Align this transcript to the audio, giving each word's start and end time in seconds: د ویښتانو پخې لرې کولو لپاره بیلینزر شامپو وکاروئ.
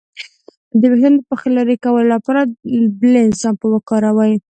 د 0.79 0.81
ویښتانو 0.91 1.27
پخې 1.29 1.49
لرې 1.57 1.75
کولو 1.83 2.07
لپاره 2.15 2.41
بیلینزر 2.99 3.39
شامپو 3.41 3.65
وکاروئ. 3.71 4.33